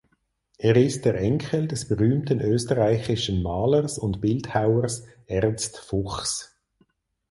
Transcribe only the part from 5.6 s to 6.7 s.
Fuchs.